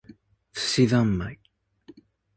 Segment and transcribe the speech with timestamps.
[0.53, 1.39] 寿司ざんまい